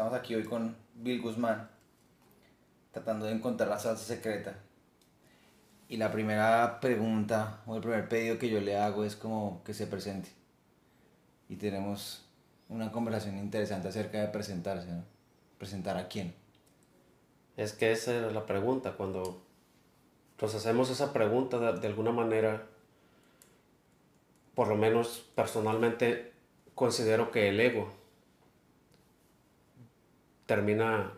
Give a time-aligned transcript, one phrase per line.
[0.00, 1.68] Estamos aquí hoy con Bill Guzmán,
[2.90, 4.54] tratando de encontrar la salsa secreta.
[5.90, 9.74] Y la primera pregunta o el primer pedido que yo le hago es como que
[9.74, 10.30] se presente.
[11.50, 12.24] Y tenemos
[12.70, 15.04] una conversación interesante acerca de presentarse, ¿no?
[15.58, 16.34] ¿Presentar a quién?
[17.58, 18.92] Es que esa era la pregunta.
[18.92, 19.42] Cuando
[20.40, 22.62] nos hacemos esa pregunta, de, de alguna manera,
[24.54, 26.32] por lo menos personalmente,
[26.74, 27.99] considero que el ego
[30.50, 31.12] termina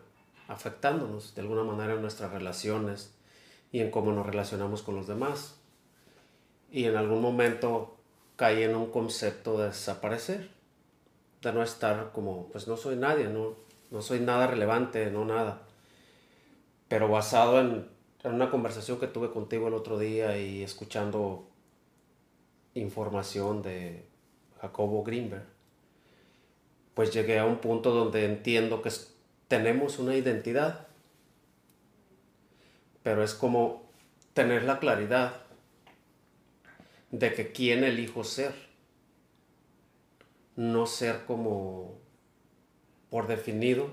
[0.46, 3.15] afectándonos de alguna manera en nuestras relaciones
[3.73, 5.59] y en cómo nos relacionamos con los demás.
[6.70, 7.97] Y en algún momento
[8.37, 10.51] caí en un concepto de desaparecer,
[11.41, 13.55] de no estar como, pues no soy nadie, no,
[13.91, 15.62] no soy nada relevante, no nada.
[16.89, 17.89] Pero basado en,
[18.25, 21.48] en una conversación que tuve contigo el otro día y escuchando
[22.75, 24.05] información de
[24.61, 25.47] Jacobo Greenberg,
[26.92, 28.91] pues llegué a un punto donde entiendo que
[29.52, 30.87] tenemos una identidad,
[33.03, 33.83] pero es como
[34.33, 35.42] tener la claridad
[37.11, 38.55] de que quién elijo ser,
[40.56, 41.98] no ser como
[43.11, 43.91] por definido,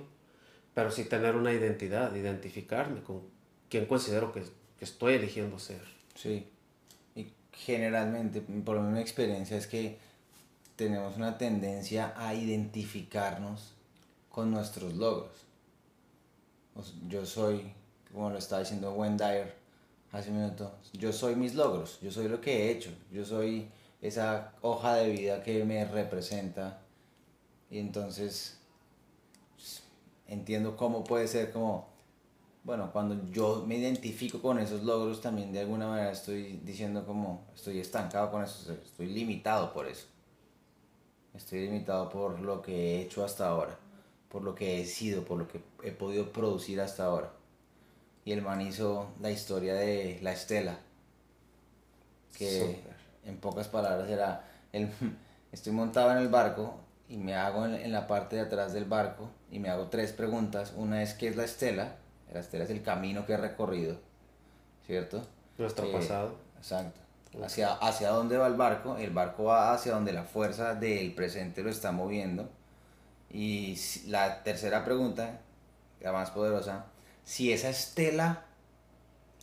[0.73, 3.23] pero sí tener una identidad, identificarme con
[3.69, 4.43] quién considero que,
[4.77, 5.83] que estoy eligiendo ser.
[6.15, 6.47] Sí,
[7.17, 9.97] y generalmente, por mi experiencia, es que
[10.77, 13.73] tenemos una tendencia a identificarnos
[14.29, 15.48] con nuestros logros
[17.07, 17.73] yo soy,
[18.11, 19.55] como lo estaba diciendo Dyer
[20.11, 23.69] hace un minuto, yo soy mis logros, yo soy lo que he hecho, yo soy
[24.01, 26.81] esa hoja de vida que me representa.
[27.69, 28.59] Y entonces
[29.55, 29.83] pues,
[30.27, 31.87] entiendo cómo puede ser como,
[32.63, 37.45] bueno, cuando yo me identifico con esos logros también de alguna manera estoy diciendo como
[37.53, 40.07] estoy estancado con eso, estoy limitado por eso,
[41.35, 43.77] estoy limitado por lo que he hecho hasta ahora
[44.29, 47.31] por lo que he sido, por lo que he podido producir hasta ahora.
[48.25, 50.77] Y el man hizo la historia de la estela,
[52.37, 52.79] que
[53.25, 54.89] en pocas palabras era, el,
[55.51, 59.29] estoy montado en el barco y me hago en, la parte de atrás del barco
[59.51, 60.73] y me hago tres preguntas.
[60.77, 61.95] Una es, ¿qué es la estela?
[62.31, 63.97] La estela es el camino que he recorrido,
[64.85, 65.23] ¿cierto?
[65.57, 66.35] Nuestro eh, pasado.
[66.57, 66.99] Exacto.
[67.43, 71.63] Hacia, hacia dónde va el barco, el barco va hacia donde la fuerza del presente
[71.63, 72.49] lo está moviendo
[73.31, 75.41] y la tercera pregunta,
[76.01, 76.85] la más poderosa,
[77.23, 78.45] si esa estela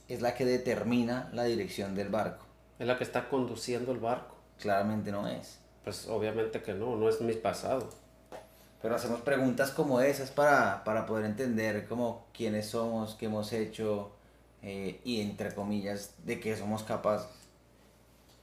[0.08, 2.44] es la que determina la dirección del barco.
[2.78, 4.36] Es la que está conduciendo el barco.
[4.60, 5.58] Claramente no es.
[5.84, 7.88] Pues obviamente que no, no es mi pasado.
[8.82, 14.12] Pero hacemos preguntas como esas para, poder entender como quiénes somos, qué hemos hecho
[14.62, 17.28] eh, y entre comillas de qué somos capaces.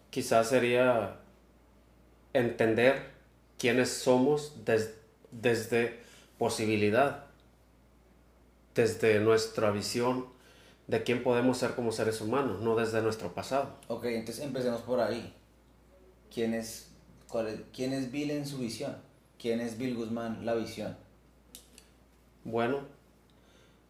[0.10, 1.16] Quizás sería
[2.34, 3.12] entender
[3.58, 5.03] quiénes somos desde
[5.42, 6.00] desde
[6.38, 7.26] posibilidad,
[8.76, 10.28] desde nuestra visión
[10.88, 13.76] de quién podemos ser como seres humanos, no desde nuestro pasado.
[13.88, 15.34] Ok, entonces empecemos por ahí.
[16.34, 16.90] ¿Quién es,
[17.74, 18.98] ¿quién es Bill en su visión?
[19.40, 20.98] ¿Quién es Bill Guzmán la visión?
[22.44, 22.82] Bueno,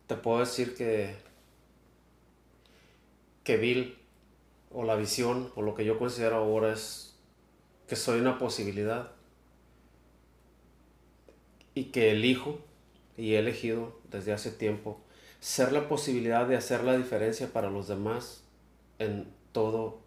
[0.08, 1.16] te puedo decir que,
[3.44, 3.98] que Bill
[4.72, 7.16] o la visión o lo que yo considero ahora es
[7.88, 9.13] que soy una posibilidad
[11.76, 12.60] y que elijo
[13.18, 15.00] y he elegido desde hace tiempo
[15.40, 18.44] ser la posibilidad de hacer la diferencia para los demás
[18.98, 20.00] en todo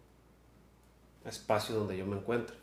[1.25, 2.55] espacio donde yo me encuentre.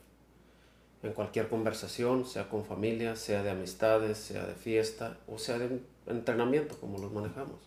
[1.02, 5.80] En cualquier conversación, sea con familia, sea de amistades, sea de fiesta o sea de
[6.06, 7.60] entrenamiento, como los manejamos.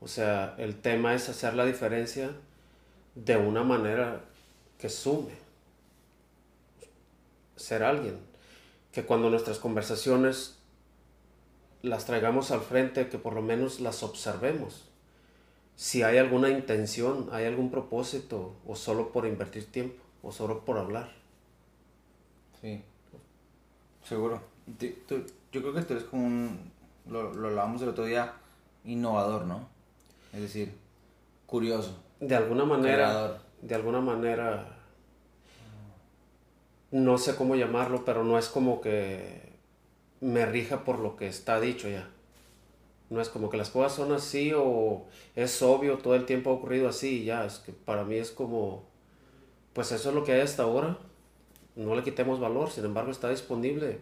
[0.00, 2.32] O sea, el tema es hacer la diferencia
[3.14, 4.20] de una manera
[4.78, 5.32] que sume.
[7.56, 8.18] Ser alguien,
[8.98, 10.58] que cuando nuestras conversaciones
[11.82, 14.88] las traigamos al frente, que por lo menos las observemos.
[15.76, 20.78] Si hay alguna intención, hay algún propósito, o solo por invertir tiempo, o solo por
[20.78, 21.12] hablar.
[22.60, 22.82] Sí,
[24.02, 24.42] seguro.
[24.80, 26.72] yo creo que tú eres como un,
[27.06, 28.32] lo, lo hablábamos el otro día,
[28.84, 29.68] innovador, ¿no?
[30.32, 30.74] Es decir,
[31.46, 32.02] curioso.
[32.18, 34.77] De alguna manera, de alguna manera
[36.90, 39.52] no sé cómo llamarlo, pero no es como que
[40.20, 42.08] me rija por lo que está dicho ya.
[43.10, 46.54] No es como que las cosas son así o es obvio, todo el tiempo ha
[46.54, 47.44] ocurrido así y ya.
[47.44, 48.84] Es que para mí es como,
[49.72, 50.98] pues eso es lo que hay hasta ahora.
[51.76, 54.00] No le quitemos valor, sin embargo está disponible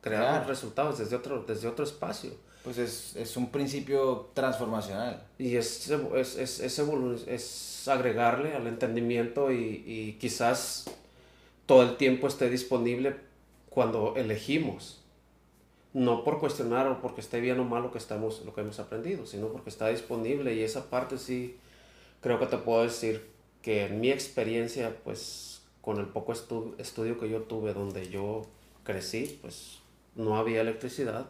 [0.00, 2.32] crear resultados desde otro, desde otro espacio.
[2.62, 5.26] Pues es, un principio transformacional.
[5.38, 10.84] Y es, es, es, es, agregarle al entendimiento y, y quizás
[11.66, 13.16] todo el tiempo esté disponible
[13.70, 15.02] cuando elegimos
[15.94, 18.78] No por cuestionar o porque esté bien o mal lo que, estamos, lo que hemos
[18.78, 21.56] aprendido, sino porque está disponible y esa parte sí
[22.22, 23.30] creo que te puedo decir
[23.60, 28.42] que en mi experiencia, pues con el poco estudio que yo tuve donde yo
[28.84, 29.80] crecí, pues
[30.14, 31.26] no había electricidad,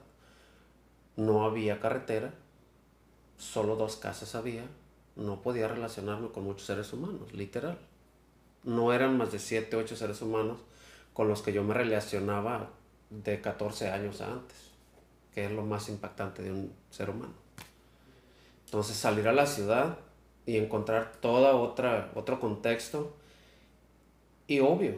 [1.17, 2.33] no había carretera,
[3.39, 4.65] solo dos casas había,
[5.17, 7.79] no podía relacionarme con muchos seres humanos, literal.
[8.65, 10.59] No eran más de 7, 8 seres humanos
[11.13, 12.71] con los que yo me relacionaba
[13.11, 14.57] de 14 años antes,
[15.35, 17.35] que es lo más impactante de un ser humano.
[18.65, 19.99] Entonces salir a la ciudad
[20.47, 23.15] y encontrar toda otra otro contexto
[24.47, 24.97] y obvio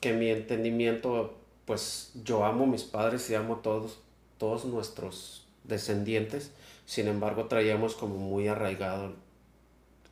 [0.00, 3.98] que mi entendimiento pues yo amo a mis padres y amo a todos
[4.38, 6.52] todos nuestros descendientes
[6.86, 9.14] sin embargo traíamos como muy arraigado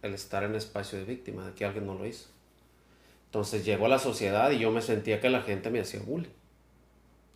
[0.02, 2.28] el estar en espacio de víctima de que alguien no lo hizo
[3.26, 6.30] entonces llegó a la sociedad y yo me sentía que la gente me hacía bullying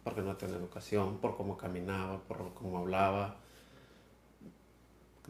[0.03, 3.37] porque no tenía educación por cómo caminaba por cómo hablaba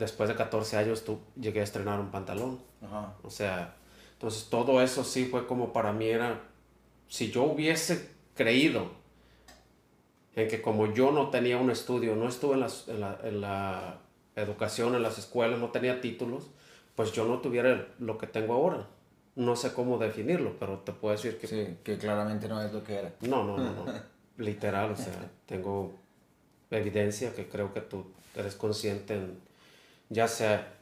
[0.01, 2.59] después de 14 años tú llegué a estrenar un pantalón.
[3.23, 3.77] O sea,
[4.15, 6.41] entonces todo eso sí fue como para mí era,
[7.09, 8.91] si yo hubiese creído
[10.35, 12.65] en que como yo no tenía un estudio, no estuve en,
[13.25, 14.01] en, la,
[14.37, 16.51] educación, en las escuelas, no tenía títulos,
[16.95, 18.89] pues yo no tuviera lo que tengo ahora.
[19.37, 21.47] No sé cómo definirlo, pero te puedo decir que...
[21.47, 23.15] Sí, que claramente no es lo que era.
[23.23, 23.93] No, no, no, no.
[24.37, 25.93] Literal, o sea, tengo
[26.71, 29.39] evidencia que creo que tú eres consciente en,
[30.09, 30.75] ya sea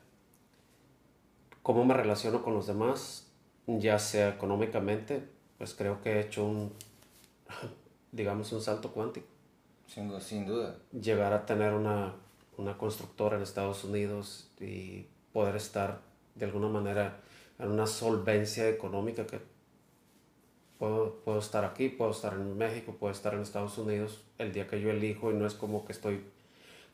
[1.62, 3.26] cómo me relaciono con los demás,
[3.66, 5.22] ya sea económicamente,
[5.58, 6.72] pues creo que he hecho un,
[8.12, 9.26] digamos, un salto cuántico.
[9.86, 10.76] Sin, sin duda.
[10.92, 12.14] Llegar a tener una,
[12.56, 16.00] una constructora en Estados Unidos y poder estar
[16.34, 17.20] de alguna manera
[17.58, 19.40] en una solvencia económica que
[20.78, 24.68] puedo, puedo estar aquí, puedo estar en México, puedo estar en Estados Unidos el día
[24.68, 26.24] que yo elijo y no es como que estoy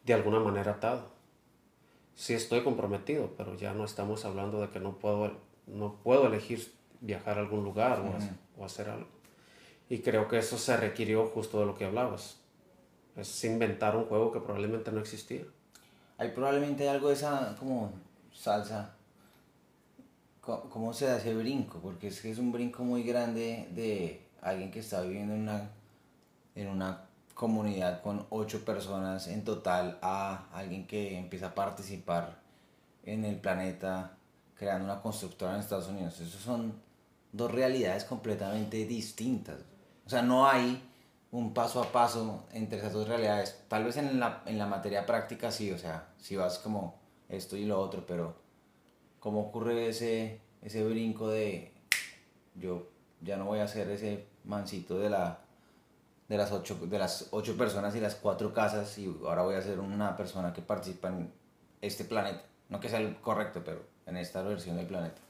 [0.05, 1.15] de alguna manera atado
[2.15, 5.33] sí estoy comprometido, pero ya no estamos hablando de que no puedo,
[5.67, 8.03] no puedo elegir viajar a algún lugar
[8.59, 9.09] o, hacer algo.
[9.89, 12.39] Y creo que eso se requirió justo de lo que hablabas.
[13.17, 15.43] Es inventar un juego que probablemente no existía.
[16.17, 17.93] Hay probablemente algo de esa como
[18.33, 18.94] salsa.
[20.45, 21.79] ¿Cómo se hace brinco?
[21.81, 25.71] Porque es que es un brinco muy grande de alguien que está viviendo en una,
[26.55, 32.43] en una comunidad con ocho personas en total a alguien que empieza a participar
[33.05, 34.19] en el planeta
[34.55, 36.21] creando una constructora en Estados Unidos.
[36.21, 36.75] Esas son
[37.33, 39.61] dos realidades completamente distintas.
[40.07, 40.83] O sea, no hay
[41.33, 43.63] un paso a paso entre esas dos realidades.
[43.69, 46.97] Tal vez en la, en la materia práctica sí, o sea, si vas como
[47.31, 48.44] esto y lo otro, pero
[49.25, 51.73] ¿cómo ocurre ese, ese brinco de
[52.57, 52.89] yo
[53.23, 55.41] ya no voy a ser ese mancito de la
[56.29, 59.63] de las ocho, de las ocho personas y las cuatro casas y ahora voy a
[59.63, 61.33] ser una persona que participa en
[61.81, 62.43] este planeta.
[62.69, 65.23] No que sea el correcto, pero en esta versión del planeta.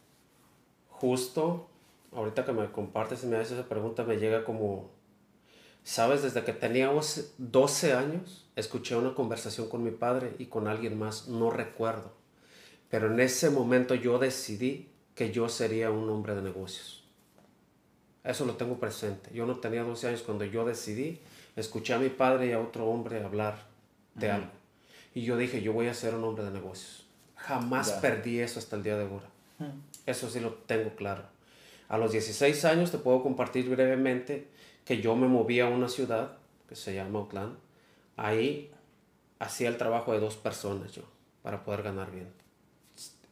[0.89, 1.69] Justo,
[2.13, 4.91] ahorita que me compartes y me haces esa pregunta, me llega como,
[5.85, 6.23] ¿sabes?
[6.23, 6.91] Desde que tenía
[7.39, 12.24] 12 años, escuché una conversación con mi padre y con alguien más, no recuerdo.
[12.91, 17.05] Pero en ese momento yo decidí que yo sería un hombre de negocios.
[18.25, 19.31] Eso lo tengo presente.
[19.35, 21.21] Yo no tenía 12 años cuando yo decidí,
[21.57, 23.67] escuché a mi padre y a otro hombre hablar
[24.15, 24.51] de algo.
[25.15, 27.07] Y yo dije, yo voy a ser un hombre de negocios.
[27.37, 29.27] Jamás perdí eso hasta el día de ahora.
[30.07, 31.23] Eso sí lo tengo claro.
[31.89, 34.49] A los 16 años te puedo compartir brevemente
[34.85, 36.37] que yo me moví a una ciudad
[36.69, 37.57] que se llama Oakland.
[38.17, 38.71] Ahí
[39.39, 41.03] hacía el trabajo de dos personas yo
[41.43, 42.29] para poder ganar bien.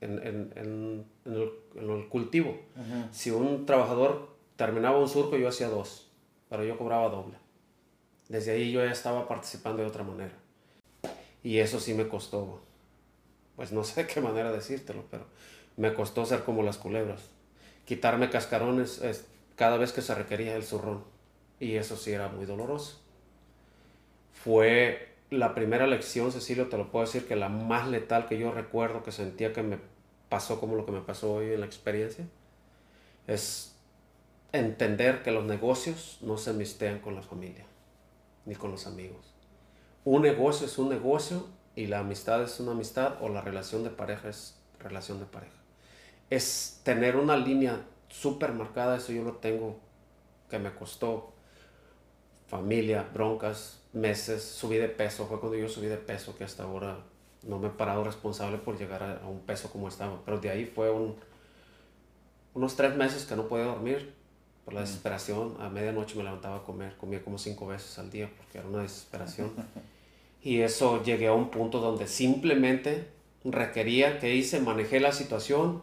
[0.03, 2.59] En, en, en, el, cultivo.
[3.13, 6.11] Si un trabajador terminaba un surco yo hacía dos,
[6.51, 7.37] pero yo cobraba doble.
[8.29, 10.35] Desde ahí yo ya estaba participando de otra manera.
[11.45, 12.61] Y eso sí me costó,
[13.57, 15.27] pues no sé qué manera decírtelo, pero
[15.77, 17.31] me costó ser como las culebras.
[17.85, 19.01] Quitarme cascarones
[19.55, 21.05] cada vez que se requería el zurrón.
[21.61, 23.01] Y eso sí era muy doloroso.
[24.33, 28.51] Fue la primera lección, Cecilio, te lo puedo decir, que la más letal que yo
[28.53, 29.79] recuerdo, que sentía que me
[30.33, 32.27] pasó como lo que me pasó hoy en la experiencia,
[33.27, 33.75] es
[34.51, 37.67] entender que los negocios no se mistean con la familia
[38.47, 39.35] ni con los amigos.
[40.07, 41.47] Un negocio es un negocio
[41.77, 45.61] y la amistad es una amistad o la relación de pareja es relación de pareja.
[46.31, 49.81] Es tener una línea súper marcada, eso yo lo tengo
[50.49, 51.35] que me costó
[52.47, 57.12] familia, broncas, meses, subí de peso, fue cuando yo subí de peso que hasta ahora
[57.45, 60.65] no me he parado responsable por llegar a, un peso como estaba, pero de ahí
[60.65, 61.17] fue un,
[62.55, 64.15] unos tres meses que no podía dormir,
[64.65, 65.57] por la desesperación.
[65.61, 68.83] A medianoche me levantaba a comer, comía como cinco veces al día porque era una
[68.83, 69.53] desesperación.
[70.43, 73.09] y eso llegué a un punto donde simplemente
[73.45, 75.83] requería que hice, manejé la situación,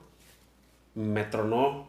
[0.96, 1.88] me tronó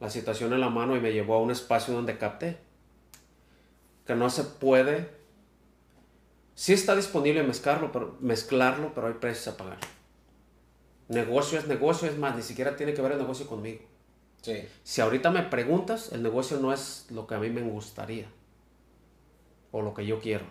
[0.00, 2.58] la situación en la mano y me llevó a un espacio donde capté
[4.06, 5.23] que no se puede.
[6.54, 9.78] Sí está disponible mezclarlo, pero, mezclarlo, pero hay precios a pagar.
[11.08, 13.80] Negocio es negocio, es más, ni siquiera tiene que ver el negocio conmigo.
[14.82, 18.26] Si ahorita me preguntas, el negocio no es lo que a mí me gustaría
[19.72, 20.44] o lo que yo quiero.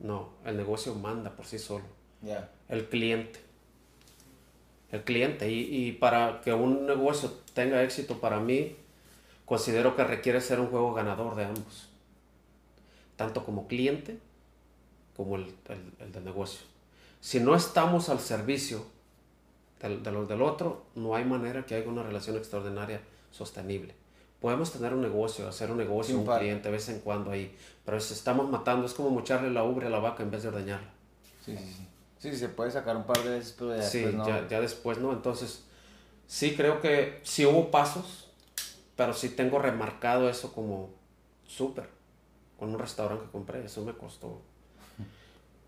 [0.00, 1.84] No, el negocio manda por sí solo.
[2.68, 3.40] El cliente.
[4.90, 5.50] El cliente.
[5.50, 8.76] Y, y, para que un negocio tenga éxito para mí,
[9.44, 11.88] considero que requiere ser un juego ganador de ambos.
[13.16, 14.18] Tanto como cliente
[15.16, 15.54] como el,
[15.98, 16.60] el, del negocio.
[17.20, 18.84] Si no estamos al servicio
[19.80, 23.94] del, del, del otro, no hay manera que haya una relación extraordinaria sostenible.
[24.40, 27.98] Podemos tener un negocio, hacer un negocio, un, cliente de vez en cuando ahí, pero
[28.00, 30.90] si estamos matando, es como mocharle la ubre a la vaca en vez de ordeñarla.
[31.44, 31.86] Sí, sí, sí.
[32.18, 34.26] Sí, se puede sacar un par de veces, pero ya sí, después no.
[34.26, 35.12] Ya, ya después no.
[35.12, 35.64] Entonces,
[36.26, 38.28] sí creo que sí hubo pasos,
[38.96, 40.90] pero sí tengo remarcado eso como
[41.46, 41.88] súper.
[42.58, 44.40] Con un restaurante que compré, eso me costó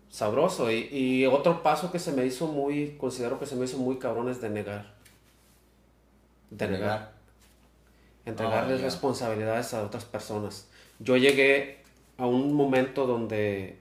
[0.09, 0.71] sabroso.
[0.71, 3.97] Y, y, otro paso que se me hizo muy, considero que se me hizo muy
[3.97, 4.93] cabrón es de negar.
[6.49, 7.13] De negar.
[8.25, 10.67] Entregarles oh, responsabilidades a otras personas.
[10.99, 11.79] Yo llegué
[12.17, 13.79] a un momento donde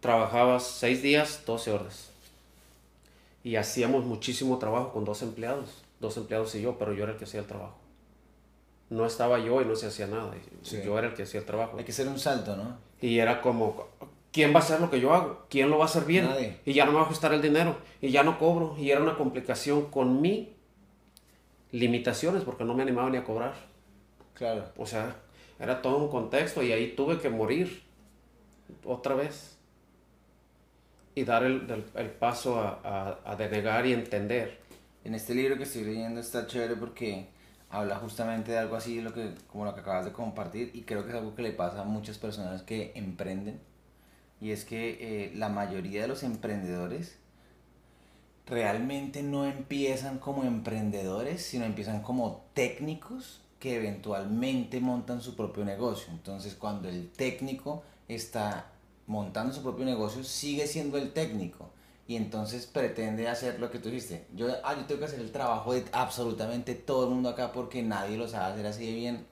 [0.00, 2.10] trabajabas seis días, 12 horas.
[3.44, 7.18] Y hacíamos muchísimo trabajo con dos empleados, dos empleados y yo, pero yo era el
[7.18, 7.76] que hacía el trabajo.
[8.90, 10.34] No estaba yo y no se hacía nada.
[10.62, 11.76] Yo era el que hacía el trabajo.
[11.76, 12.78] Hay que hacer un salto, ¿no?
[13.00, 13.86] Y era como,
[14.32, 15.46] ¿quién va a hacer lo que yo hago?
[15.48, 16.28] ¿Quién lo va a hacer bien?
[16.64, 17.76] Y ya no me va a ajustar el dinero.
[18.00, 18.76] Y ya no cobro.
[18.78, 20.54] Y era una complicación con mi
[21.70, 23.54] limitaciones porque no me animaba ni a cobrar.
[24.34, 24.64] Claro.
[24.76, 25.16] O sea,
[25.58, 27.82] era todo un contexto y ahí tuve que morir
[28.84, 29.58] otra vez
[31.14, 34.60] y dar el, el, paso a, a, denegar y entender.
[35.04, 37.26] En este libro que estoy leyendo está chévere porque
[37.70, 41.02] habla justamente de algo así, lo que, como lo que acabas de compartir, y creo
[41.04, 43.60] que es algo que le pasa a muchas personas que emprenden,
[44.40, 47.16] y es que eh, la mayoría de los emprendedores
[48.46, 56.12] realmente no empiezan como emprendedores, sino empiezan como técnicos que eventualmente montan su propio negocio.
[56.12, 58.70] Entonces cuando el técnico está
[59.06, 61.70] montando su propio negocio, sigue siendo el técnico.
[62.06, 64.26] Y entonces pretende hacer lo que tú dijiste.
[64.34, 67.82] Yo, ah, yo tengo que hacer el trabajo de absolutamente todo el mundo acá porque
[67.82, 69.26] nadie lo sabe hacer así de bien.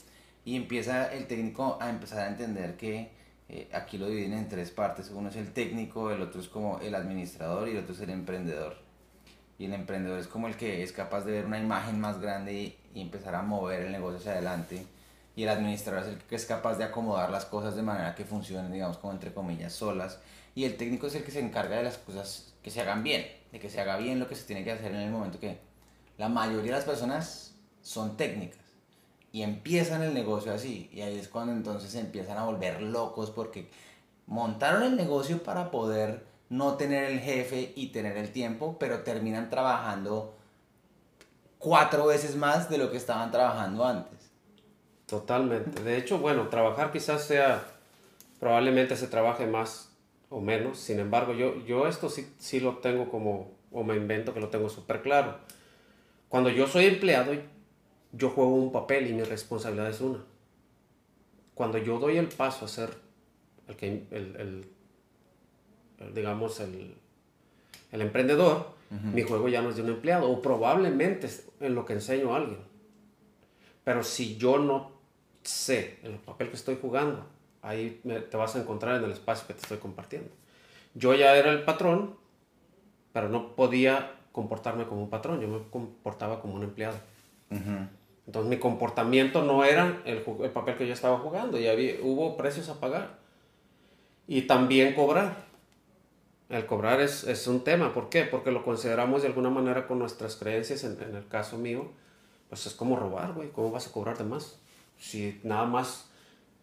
[0.45, 3.11] Y empieza el técnico a empezar a entender que
[3.49, 5.11] eh, aquí lo dividen en tres partes.
[5.11, 8.11] Uno es el técnico, el otro es como el administrador y el otro es el
[8.11, 8.77] emprendedor.
[9.59, 12.53] Y el emprendedor es como el que es capaz de ver una imagen más grande
[12.53, 14.85] y, y empezar a mover el negocio hacia adelante
[15.37, 18.25] y el administrador es el que es capaz de acomodar las cosas de manera que
[18.25, 20.19] funcionen, digamos, como entre comillas, solas.
[20.55, 23.27] Y el técnico es el que se encarga de las cosas que se hagan bien,
[23.53, 25.59] de que se haga bien lo que se tiene que hacer en el momento que
[26.17, 28.66] la mayoría de las personas son técnicas
[29.33, 30.89] y empiezan el negocio así.
[30.93, 33.69] Y ahí es cuando entonces empiezan a volver locos porque
[34.27, 39.51] montaron el negocio para poder no tener el jefe y tener el tiempo, pero terminan
[39.51, 40.37] trabajando
[41.59, 44.31] cuatro veces más de lo que estaban trabajando antes.
[45.07, 45.83] Totalmente.
[45.83, 47.65] De hecho, bueno, trabajar quizás sea,
[48.41, 49.91] probablemente se trabaje más
[50.29, 50.79] o menos.
[50.79, 54.49] Sin embargo, yo, yo esto sí, sí lo tengo como, o me invento que lo
[54.49, 55.37] tengo súper claro.
[56.29, 57.33] Cuando yo soy empleado,
[58.17, 60.25] yo juego un papel y mi responsabilidad es una.
[61.55, 62.91] Cuando yo doy el paso a ser
[63.69, 64.67] el que, el,
[66.15, 66.95] digamos, el,
[67.93, 71.85] el emprendedor, mi juego ya no es de un empleado, o probablemente es en lo
[71.85, 72.61] que enseño a alguien.
[73.83, 74.93] Pero si yo no
[75.43, 77.27] sé el papel que estoy jugando,
[77.63, 80.31] ahí te vas a encontrar en el espacio que te estoy compartiendo.
[80.95, 82.17] Yo ya era el patrón,
[83.13, 86.99] pero no podía comportarme como un patrón, yo me comportaba como un empleado.
[88.27, 92.37] Entonces mi comportamiento no era el, el, papel que yo estaba jugando, y había, hubo
[92.37, 93.19] precios a pagar.
[94.27, 95.47] Y también cobrar.
[96.49, 98.25] El cobrar es, es, un tema, ¿por qué?
[98.25, 101.91] Porque lo consideramos de alguna manera con nuestras creencias, en, en el caso mío,
[102.49, 104.59] pues es como robar, güey, ¿cómo vas a cobrar de más?
[104.99, 106.07] si nada más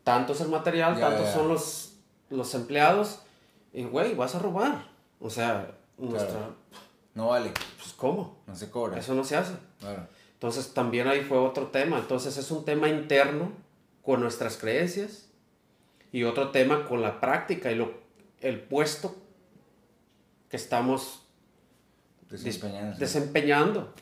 [0.03, 1.93] tanto es el material, tantos son los,
[2.29, 3.19] los empleados,
[3.71, 4.87] y güey, vas a robar.
[5.19, 6.49] O sea, nuestra...
[7.15, 7.51] No vale.
[7.77, 8.37] Pues ¿cómo?
[8.47, 8.99] No se cobra.
[8.99, 9.53] Eso no se hace.
[10.43, 11.97] Entonces también ahí fue otro tema.
[11.97, 13.53] Entonces es un tema interno
[14.01, 15.29] con nuestras creencias
[16.11, 17.93] y otro tema con la práctica y lo,
[18.41, 19.15] el puesto
[20.49, 21.25] que estamos
[22.29, 22.97] desempeñando.
[22.97, 23.93] desempeñando.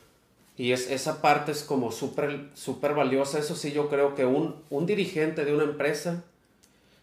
[0.57, 3.37] Y es, esa parte es como súper super valiosa.
[3.37, 6.23] Eso sí, yo creo que un, un dirigente de una empresa,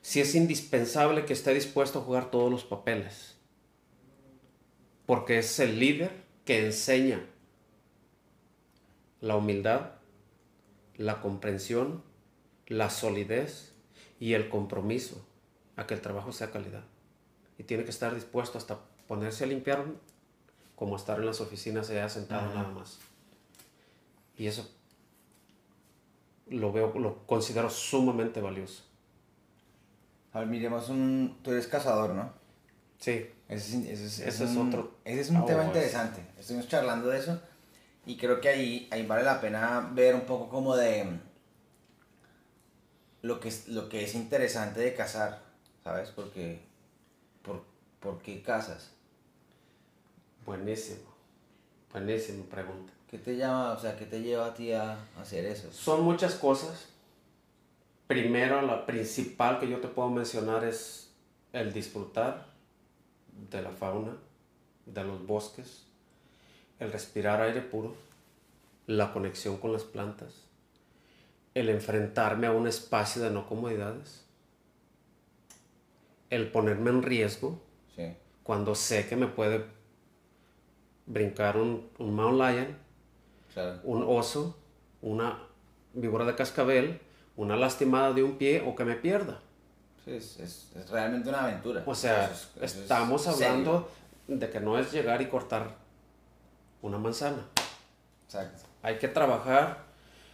[0.02, 3.36] sí es indispensable que esté dispuesto a jugar todos los papeles.
[5.06, 6.10] Porque es el líder
[6.44, 7.20] que enseña
[9.20, 9.92] la humildad,
[10.96, 12.02] la comprensión,
[12.66, 13.72] la solidez
[14.20, 15.24] y el compromiso
[15.76, 16.84] a que el trabajo sea calidad.
[17.56, 19.84] Y tiene que estar dispuesto hasta ponerse a limpiar
[20.76, 22.98] como estar en las oficinas allá sentado nada más.
[24.36, 24.70] Y eso
[26.46, 28.84] lo veo, lo considero sumamente valioso.
[30.32, 31.38] A ver, miremos un...
[31.42, 32.32] Tú eres cazador, ¿no?
[32.98, 33.26] Sí.
[33.48, 34.98] Ese, es, otro.
[35.04, 36.22] Ese es un tema interesante.
[36.38, 37.40] Estuvimos charlando de eso
[38.08, 41.20] y creo que ahí, ahí vale la pena ver un poco como de
[43.20, 45.42] lo que, es, lo que es interesante de cazar,
[45.84, 46.08] ¿sabes?
[46.08, 46.62] Porque,
[47.42, 47.64] por,
[48.00, 48.92] ¿por qué cazas?
[50.46, 51.14] Buenísimo,
[51.92, 52.94] buenísima pregunta.
[53.10, 55.70] ¿Qué te llama, o sea, qué te lleva a ti a hacer eso?
[55.70, 56.88] Son muchas cosas.
[58.06, 61.10] Primero, la principal que yo te puedo mencionar es
[61.52, 62.46] el disfrutar
[63.50, 64.16] de la fauna,
[64.86, 65.87] de los bosques,
[66.80, 67.94] el respirar aire puro,
[68.86, 70.44] la conexión con las plantas,
[71.54, 74.24] el enfrentarme a un espacio de no comodidades,
[76.30, 77.60] el ponerme en riesgo
[78.42, 79.62] cuando sé que me puede
[81.04, 82.76] brincar un, un mountain lion,
[83.84, 84.56] un oso,
[85.02, 85.38] una
[85.92, 86.98] víbora de cascabel,
[87.36, 89.40] una lastimada de un pie o que me pierda.
[90.06, 91.82] es, es, realmente una aventura.
[91.84, 92.32] O sea,
[92.62, 93.90] estamos hablando
[94.26, 95.87] de que no es llegar y cortar
[96.82, 97.46] una manzana.
[98.24, 98.64] Exacto.
[98.82, 99.84] Hay que trabajar,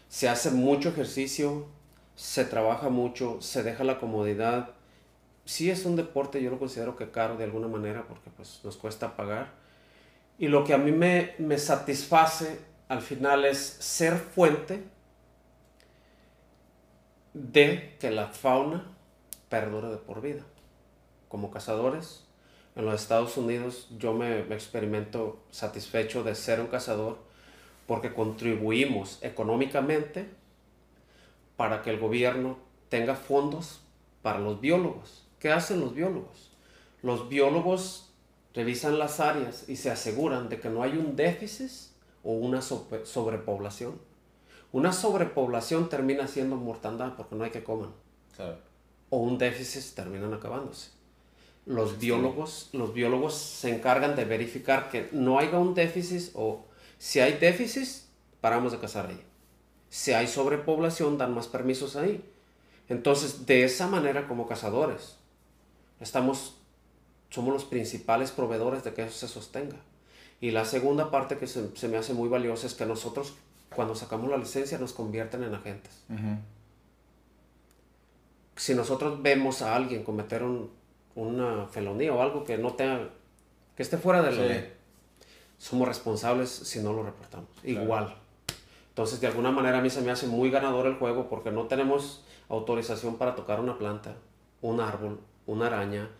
[0.08, 1.66] se hace mucho ejercicio,
[2.14, 4.70] se trabaja mucho, se deja la comodidad.
[5.44, 8.76] Sí es un deporte, yo lo considero que caro de alguna manera porque pues nos
[8.76, 9.52] cuesta pagar.
[10.38, 12.58] Y lo que a mí me, me satisface
[12.88, 14.84] al final es ser fuente
[17.32, 18.90] de que la fauna
[19.48, 20.42] perdure de por vida.
[21.28, 22.23] Como cazadores,
[22.76, 27.18] en los Estados Unidos yo me, experimento satisfecho de ser un cazador
[27.86, 30.28] porque contribuimos económicamente
[31.56, 32.58] para que el gobierno
[32.88, 33.80] tenga fondos
[34.22, 35.26] para los biólogos.
[35.38, 36.50] ¿Qué hacen los biólogos?
[37.02, 38.12] Los biólogos
[38.54, 41.70] revisan las áreas y se aseguran de que no hay un déficit
[42.24, 44.00] o una sobrepoblación.
[44.72, 47.90] Una sobrepoblación termina siendo mortandad porque no hay que comer.
[49.10, 50.90] O un déficit terminan acabándose
[51.66, 56.66] los biólogos, los biólogos se encargan de verificar que no haya un déficit o
[56.98, 57.88] si hay déficit,
[58.40, 59.20] paramos de cazar ahí.
[59.88, 62.22] Si hay sobrepoblación, dan más permisos ahí.
[62.88, 65.16] Entonces, de esa manera como cazadores,
[66.00, 66.56] estamos,
[67.30, 69.76] somos los principales proveedores de que eso se sostenga.
[70.40, 73.34] Y la segunda parte que se, me hace muy valiosa es que nosotros,
[73.74, 76.04] cuando sacamos la licencia, nos convierten en agentes.
[78.56, 80.70] Si nosotros vemos a alguien cometer un,
[81.14, 83.08] una felonía o algo que no tenga,
[83.76, 84.64] que esté fuera de la
[85.58, 87.48] somos responsables si no lo reportamos.
[87.62, 88.14] Igual.
[88.90, 91.66] Entonces, de alguna manera a mí se me hace muy ganador el juego porque no
[91.66, 94.14] tenemos autorización para tocar una planta,
[94.60, 96.10] un árbol, una araña.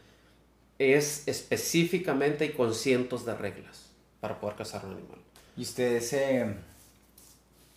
[0.79, 5.19] Es específicamente y con cientos de reglas para poder cazar un animal.
[5.57, 6.57] Y ustedes, eh,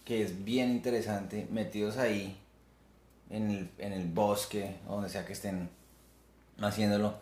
[0.04, 2.38] que es bien interesante, metidos ahí
[3.30, 5.70] en el, en el bosque, donde sea que estén
[6.62, 7.16] haciéndolo,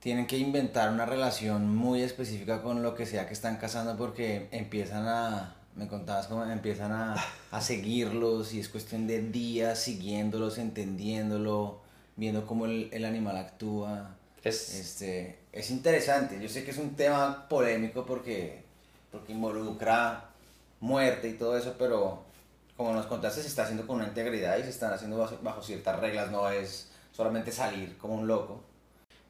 [0.00, 4.48] tienen que inventar una relación muy específica con lo que sea que están cazando porque
[4.50, 7.16] empiezan a, me contabas cómo empiezan a,
[7.50, 11.80] a seguirlos y es cuestión de días siguiéndolos, entendiéndolo,
[12.16, 14.16] viendo cómo el, el animal actúa.
[14.42, 14.74] Es...
[14.74, 18.64] Este, es interesante, yo sé que es un tema polémico porque,
[19.10, 20.30] porque involucra
[20.80, 22.24] muerte y todo eso, pero
[22.76, 26.00] como nos contaste, se está haciendo con una integridad y se están haciendo bajo ciertas
[26.00, 28.62] reglas, no es solamente salir como un loco.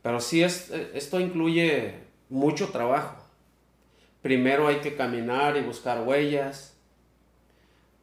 [0.02, 1.94] Pero sí, es, esto incluye
[2.28, 3.16] mucho trabajo.
[4.20, 6.74] Primero hay que caminar y buscar huellas.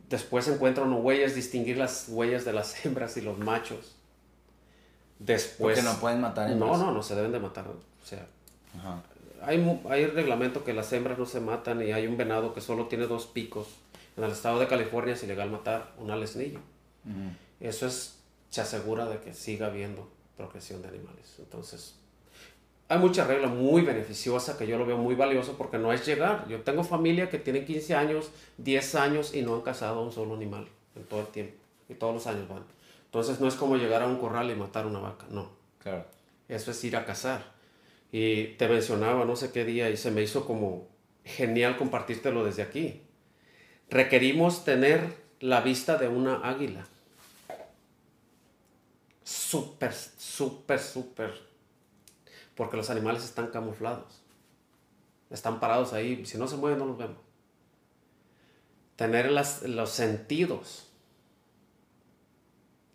[0.09, 3.95] Después encuentra uno huellas, distinguir las huellas de las hembras y los machos.
[5.19, 5.77] Después...
[5.77, 6.77] Porque no pueden matar hembras.
[6.77, 7.65] No, no, no se deben de matar.
[7.67, 8.25] O sea,
[9.41, 12.87] hay, hay reglamento que las hembras no se matan y hay un venado que solo
[12.87, 13.67] tiene dos picos.
[14.17, 16.59] En el estado de California es ilegal matar un alesnillo.
[17.59, 18.18] Eso es
[18.49, 21.35] se asegura de que siga habiendo procreación de animales.
[21.39, 21.95] Entonces,
[22.87, 26.47] hay mucha regla muy beneficiosa que yo lo veo muy valioso porque no es llegar.
[26.47, 30.11] Yo tengo familia que tiene 15 años, 10 años y no han cazado a un
[30.11, 31.53] solo animal en todo el tiempo.
[31.87, 32.63] Y todos los años van.
[33.05, 35.51] Entonces no es como llegar a un corral y matar una vaca, no.
[35.77, 36.05] Claro.
[36.47, 37.43] Eso es ir a cazar.
[38.11, 40.87] Y te mencionaba no sé qué día y se me hizo como
[41.23, 43.01] genial compartírtelo desde aquí.
[43.89, 45.01] Requerimos tener
[45.39, 46.87] la vista de una águila.
[49.23, 51.33] Súper, súper, súper.
[52.55, 54.21] Porque los animales están camuflados.
[55.29, 56.25] Están parados ahí.
[56.25, 57.17] Si no se mueven, no los vemos.
[58.95, 60.89] Tener los sentidos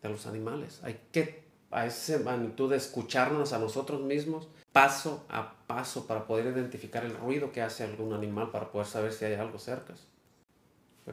[0.03, 0.81] de los animales.
[0.83, 6.47] Hay que, a esa magnitud de escucharnos a nosotros mismos paso a paso para poder
[6.47, 9.95] identificar el ruido que hace algún animal, para poder saber si hay algo cerca.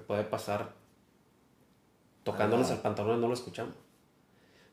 [0.07, 0.73] puede pasar
[2.23, 3.75] tocándonos el pantalón y no lo escuchamos.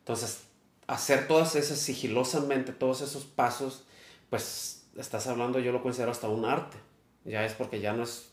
[0.09, 0.45] Entonces,
[0.87, 3.83] hacer todas esas sigilosamente, todos esos pasos,
[4.31, 6.77] pues estás hablando, yo lo considero hasta un arte.
[7.25, 8.31] Ya es porque ya no es,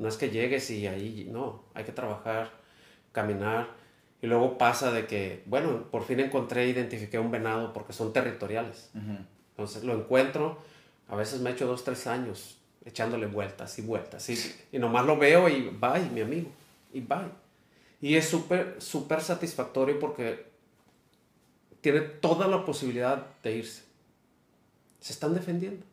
[0.00, 2.50] no es que llegues y ahí, no, hay que trabajar,
[3.12, 3.68] caminar.
[4.20, 8.90] Y luego pasa de que, bueno, por fin encontré, identifiqué un venado porque son territoriales.
[9.50, 10.58] Entonces lo encuentro,
[11.06, 14.28] a veces me echo dos, tres años echándole vueltas y vueltas.
[14.28, 14.36] Y,
[14.72, 16.50] y nomás lo veo y bye, mi amigo,
[16.92, 17.30] y bye.
[18.00, 20.52] Y es súper, súper satisfactorio porque
[21.84, 23.82] tiene toda la posibilidad de irse.
[25.00, 25.84] Se están defendiendo.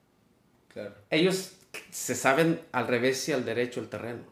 [0.70, 0.96] Claro.
[1.10, 1.52] Ellos
[1.90, 4.24] se saben al revés y al derecho el terreno.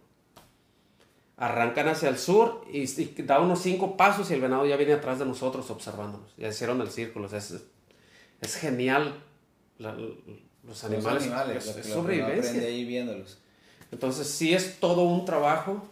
[1.35, 2.85] Arrancan hacia el sur y,
[3.23, 6.33] da unos cinco pasos y el venado ya viene atrás de nosotros observándonos.
[6.37, 7.27] Ya hicieron el círculo.
[7.27, 7.53] es,
[8.39, 9.21] es, genial
[9.79, 11.67] los animales.
[11.75, 12.61] es, sobrevivencia.
[12.61, 13.37] ahí viéndolos.
[13.91, 15.91] Entonces sí es todo un trabajo,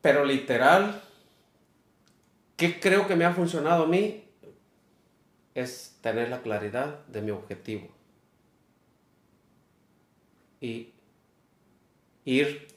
[0.00, 1.00] pero literal
[2.62, 4.22] ¿Qué creo que me ha funcionado a mí?
[5.52, 7.88] Es tener la claridad de mi objetivo.
[10.60, 10.92] Y
[12.24, 12.68] ir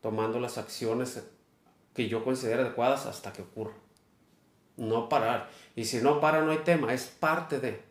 [0.00, 1.28] tomando las acciones
[1.92, 3.74] que yo considero adecuadas hasta que ocurra.
[4.76, 5.50] No parar.
[5.74, 7.82] Y si no para, no hay tema, es parte de.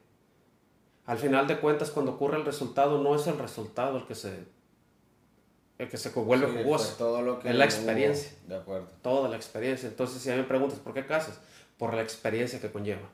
[1.05, 4.45] Al final de cuentas, cuando ocurre el resultado, no es el resultado el que se
[5.77, 6.95] el que se vuelve jugoso.
[6.97, 8.31] Todo lo que es la experiencia.
[8.47, 8.87] de acuerdo.
[9.01, 9.89] Toda la experiencia.
[9.89, 11.39] Entonces, si a mí me preguntas, ¿por qué casas?
[11.77, 13.09] Por la experiencia que conlleva.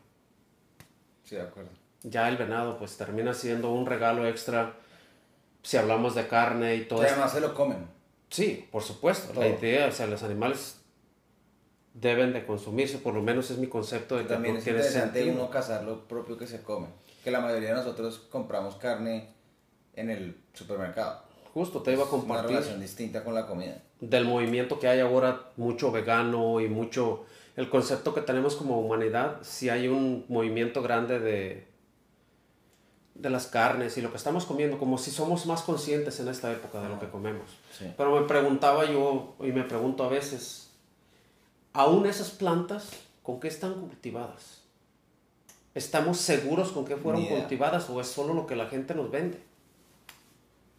[1.24, 1.72] Sí, de acuerdo.
[2.04, 4.74] Ya el venado, pues termina siendo un regalo extra
[5.64, 7.14] si hablamos de carne y todo eso.
[7.14, 7.88] además se lo comen.
[8.30, 9.40] Sí, por supuesto.
[9.40, 10.78] La idea, o sea, los animales
[11.94, 15.50] deben de consumirse, por lo menos es mi concepto de que también es interesante uno
[15.50, 16.88] cazar lo propio que se come.
[17.24, 19.30] Que la mayoría de nosotros compramos carne
[19.94, 21.31] en el supermercado.
[21.54, 22.52] Justo te iba a compartir.
[22.52, 23.82] Una relación distinta con la comida.
[24.00, 27.26] Del movimiento que hay ahora, mucho vegano y mucho.
[27.58, 31.68] El concepto que tenemos como humanidad, si hay un movimiento grande de.
[33.16, 36.52] de las carnes y lo que estamos comiendo, como si somos más conscientes en esta
[36.52, 37.58] época de lo que comemos.
[37.98, 40.72] Pero me preguntaba yo, y me pregunto a veces,
[41.74, 42.90] ¿aún esas plantas
[43.24, 44.62] con qué están cultivadas?
[45.76, 49.51] ¿Estamos seguros con qué fueron cultivadas o es solo lo que la gente nos vende?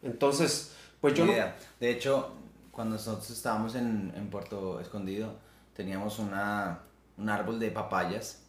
[0.02, 1.26] Entonces, pues yo...
[1.26, 2.32] De hecho,
[2.70, 5.34] cuando nosotros estábamos en, en Puerto Escondido,
[5.74, 6.80] teníamos una,
[7.16, 8.42] un árbol de papayas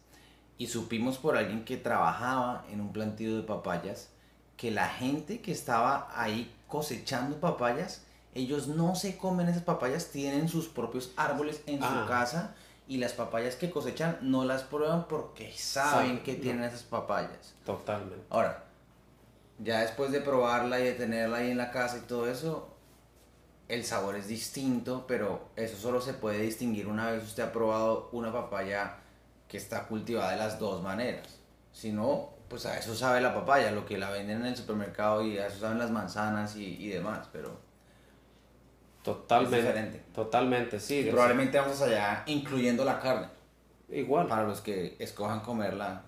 [0.58, 4.10] y supimos por alguien que trabajaba en un plantío de papayas
[4.56, 10.48] que la gente que estaba ahí cosechando papayas, ellos no se comen esas papayas, tienen
[10.48, 12.06] sus propios árboles en su ah.
[12.08, 12.54] casa
[12.86, 17.54] y las papayas que cosechan no las prueban porque saben que tienen esas papayas.
[17.64, 18.24] Totalmente.
[18.30, 18.64] Ahora,
[19.58, 22.74] ya después de probarla y de tenerla ahí en la casa y todo eso,
[23.68, 28.08] el sabor es distinto, pero eso solo se puede distinguir una vez usted ha probado
[28.12, 28.96] una papaya
[29.48, 31.40] que está cultivada de las dos maneras.
[31.72, 35.22] Si no, pues a eso sabe la papaya, lo que la venden en el supermercado
[35.24, 37.62] y a eso saben las manzanas y, demás, pero...
[39.02, 39.58] Totalmente.
[39.58, 40.02] Es diferente.
[40.14, 41.08] Totalmente, sí.
[41.10, 43.28] probablemente vamos allá incluyendo la carne.
[43.90, 44.26] Igual.
[44.28, 46.02] Para los que escojan comerla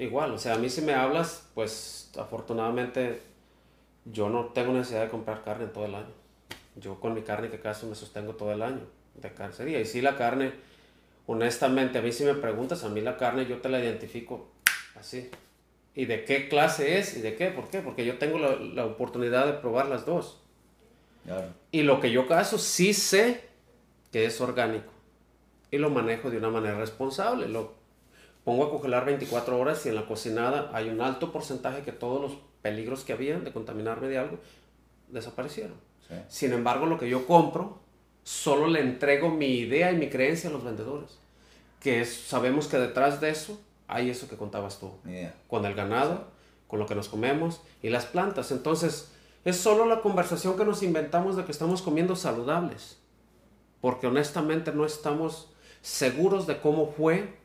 [0.00, 3.20] igual, o sea, a mí si me hablas, pues afortunadamente
[4.06, 6.12] yo no tengo necesidad de comprar carne todo el año.
[6.76, 8.80] Yo con mi carne que caso me sostengo todo el año
[9.14, 9.80] de carnicería.
[9.80, 10.52] Y si la carne,
[11.26, 14.48] honestamente, a mí si me preguntas, a mí la carne yo te la identifico
[14.98, 15.30] así.
[15.94, 17.16] ¿Y de qué clase es?
[17.16, 17.48] ¿Y de qué?
[17.48, 17.80] ¿Por qué?
[17.80, 20.40] Porque yo tengo la, la oportunidad de probar las dos.
[21.70, 23.44] Y lo que yo caso sí sé
[24.10, 24.92] que es orgánico.
[25.70, 27.48] Y lo manejo de una manera responsable.
[27.48, 27.79] Lo,
[28.44, 32.20] pongo a congelar 24 horas y en la cocinada hay un alto porcentaje que todos
[32.20, 34.38] los peligros que había de contaminarme de algo
[35.08, 35.76] desaparecieron.
[36.28, 37.78] Sin embargo, lo que yo compro,
[38.24, 41.18] solo le entrego mi idea y mi creencia a los vendedores.
[41.78, 44.92] Que es, sabemos que detrás de eso hay eso que contabas tú.
[45.48, 46.24] Con el ganado,
[46.66, 48.50] con lo que nos comemos y las plantas.
[48.50, 49.12] Entonces,
[49.44, 52.98] es solo la conversación que nos inventamos de que estamos comiendo saludables.
[53.80, 57.39] Porque honestamente no estamos seguros de cómo fue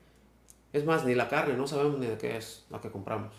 [0.77, 3.33] es más, ni la carne, no sabemos ni de qué es la que compramos.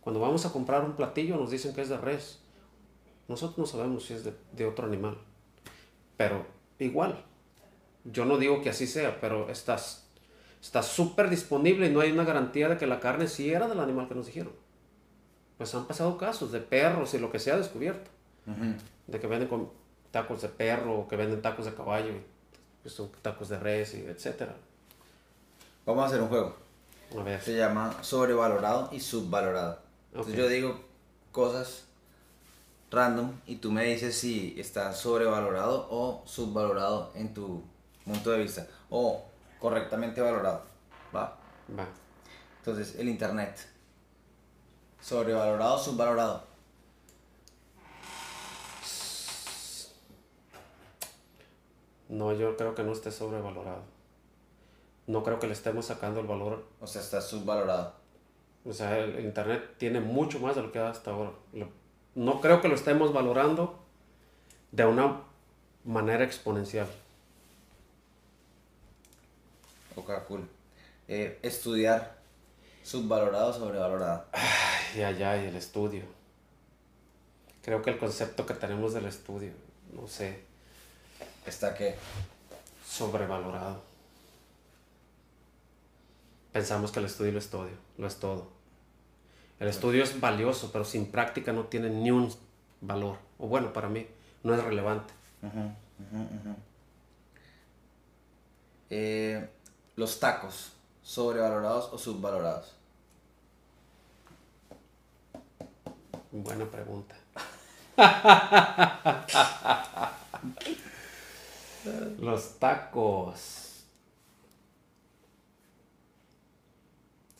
[0.00, 2.40] Cuando vamos a comprar un platillo nos dicen que es de res
[3.28, 5.18] Nosotros no sabemos si es de, de otro animal.
[6.16, 6.46] Pero
[6.78, 7.22] igual,
[8.04, 10.10] yo no digo que así sea, pero estás
[10.60, 13.80] está súper disponible y no hay una garantía de que la carne sí era del
[13.80, 14.52] animal que nos dijeron.
[15.56, 18.10] Pues han pasado casos de perros y lo que se ha descubierto.
[19.06, 19.70] De que venden con
[20.10, 22.22] tacos de perro o que venden tacos de caballo, y,
[22.82, 24.54] pues son tacos de res y etcétera.
[25.86, 26.56] Vamos a hacer un juego.
[27.18, 27.40] A ver.
[27.42, 29.78] Se llama sobrevalorado y subvalorado.
[30.12, 30.80] Entonces yo digo
[31.32, 31.84] cosas
[32.90, 37.62] random y tú me dices si está sobrevalorado o subvalorado en tu
[38.04, 38.66] punto de vista.
[38.88, 39.24] O
[39.58, 40.62] correctamente valorado.
[41.14, 41.36] ¿Va?
[41.78, 41.86] Va.
[42.58, 43.56] Entonces, el internet.
[45.00, 46.44] Sobrevalorado o subvalorado.
[52.08, 53.82] No, yo creo que no esté sobrevalorado.
[55.10, 56.64] No creo que le estemos sacando el valor.
[56.80, 57.94] O sea, está subvalorado.
[58.64, 61.32] O sea, el, Internet tiene mucho más de lo que da hasta ahora.
[62.14, 63.80] No creo que lo estemos valorando
[64.70, 65.22] de una
[65.84, 66.86] manera exponencial.
[69.96, 70.48] Ok, cool.
[71.08, 72.20] Eh, estudiar.
[72.84, 74.26] Subvalorado o sobrevalorado.
[74.32, 76.04] Ay, ay, ay, el estudio.
[77.62, 79.52] Creo que el concepto que tenemos del estudio,
[79.92, 80.44] no sé,
[81.46, 81.96] Está que.
[82.86, 83.89] sobrevalorado.
[86.52, 88.48] Pensamos que el estudio lo es todo, lo es todo.
[89.60, 92.32] El estudio es valioso, pero sin práctica no tiene ni un
[92.80, 93.18] valor.
[93.38, 94.06] O bueno, para mí,
[94.42, 95.12] no es relevante.
[98.88, 99.48] Eh,
[99.96, 100.72] los tacos.
[101.02, 102.74] Sobrevalorados o subvalorados.
[106.30, 107.16] Buena pregunta.
[112.20, 113.69] Los tacos.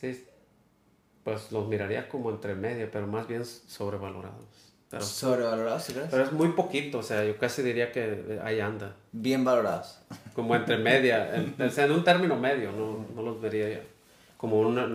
[0.01, 0.25] Sí,
[1.23, 4.71] pues los miraría como entre medio, pero más bien sobrevalorados.
[4.89, 6.09] Pero, Sobrevalorados, ¿sí crees?
[6.09, 8.93] pero es muy poquito, o sea, yo casi diría que ahí anda.
[9.13, 9.99] Bien valorados.
[10.33, 13.81] Como entre media, en, o sea, en un término medio, no, no los vería ya.
[14.35, 14.87] Como una.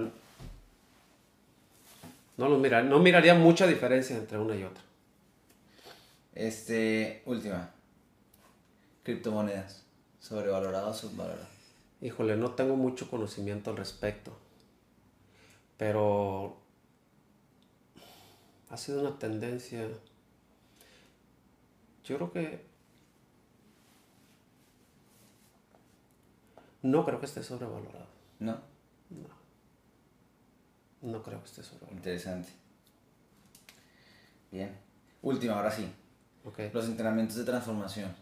[2.36, 4.82] No los miraría, no miraría mucha diferencia entre una y otra.
[6.34, 7.70] Este, última.
[9.02, 9.82] Criptomonedas.
[10.20, 11.46] Sobrevalorado o subvalorado.
[12.02, 14.36] Híjole, no tengo mucho conocimiento al respecto.
[15.76, 16.56] Pero
[18.70, 19.86] ha sido una tendencia.
[22.04, 22.66] Yo creo que
[26.82, 28.06] no creo que esté sobrevalorado.
[28.38, 28.58] ¿No?
[31.02, 31.96] No creo que esté sobrevalorado.
[31.96, 32.48] Interesante.
[34.50, 34.78] Bien.
[35.22, 35.92] Última, ahora sí.
[36.72, 38.14] Los entrenamientos de transformación.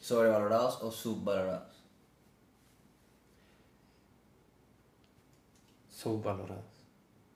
[0.00, 1.82] ¿Sobrevalorados o subvalorados?
[5.88, 6.79] Subvalorados.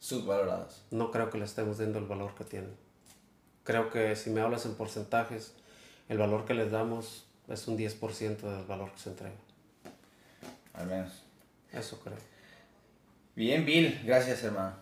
[0.04, 0.82] Subvalorados.
[0.90, 2.76] No creo que le estemos dando el valor que tienen.
[3.62, 5.54] Creo que si me hablas en porcentajes,
[6.10, 9.34] el valor que les damos es un 10% del valor que se entrega.
[10.74, 11.10] Al menos.
[11.72, 12.18] Eso creo.
[13.34, 13.98] Bien, Bill.
[14.04, 14.76] Gracias, hermano.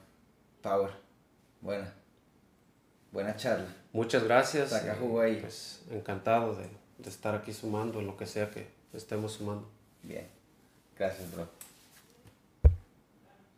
[0.60, 0.90] Power.
[1.60, 1.94] Buena.
[3.12, 3.68] Buena charla.
[3.92, 4.70] Muchas gracias.
[4.70, 5.36] Saca y, jugo ahí.
[5.40, 9.70] Pues encantado de, de estar aquí sumando en lo que sea que estemos sumando.
[10.02, 10.26] Bien.
[10.98, 11.46] Gracias, bro.